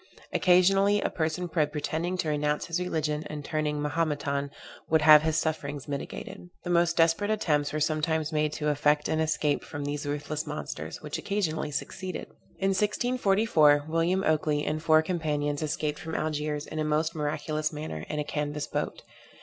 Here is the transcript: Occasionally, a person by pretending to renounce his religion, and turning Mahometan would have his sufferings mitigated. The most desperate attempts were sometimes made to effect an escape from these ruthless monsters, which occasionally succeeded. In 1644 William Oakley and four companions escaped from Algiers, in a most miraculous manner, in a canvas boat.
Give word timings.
Occasionally, 0.33 0.99
a 0.99 1.11
person 1.11 1.45
by 1.45 1.65
pretending 1.67 2.17
to 2.17 2.29
renounce 2.29 2.65
his 2.65 2.79
religion, 2.79 3.23
and 3.27 3.45
turning 3.45 3.79
Mahometan 3.79 4.49
would 4.89 5.03
have 5.03 5.21
his 5.21 5.37
sufferings 5.37 5.87
mitigated. 5.87 6.49
The 6.63 6.71
most 6.71 6.97
desperate 6.97 7.29
attempts 7.29 7.71
were 7.71 7.79
sometimes 7.79 8.31
made 8.31 8.51
to 8.53 8.69
effect 8.69 9.07
an 9.07 9.19
escape 9.19 9.63
from 9.63 9.85
these 9.85 10.07
ruthless 10.07 10.47
monsters, 10.47 11.03
which 11.03 11.19
occasionally 11.19 11.69
succeeded. 11.69 12.29
In 12.57 12.69
1644 12.69 13.85
William 13.87 14.23
Oakley 14.23 14.65
and 14.65 14.81
four 14.81 15.03
companions 15.03 15.61
escaped 15.61 15.99
from 15.99 16.15
Algiers, 16.15 16.65
in 16.65 16.79
a 16.79 16.83
most 16.83 17.13
miraculous 17.13 17.71
manner, 17.71 18.03
in 18.09 18.17
a 18.17 18.23
canvas 18.23 18.65
boat. 18.65 19.03